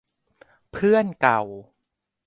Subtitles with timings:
[0.71, 1.41] เพื่อนเก่า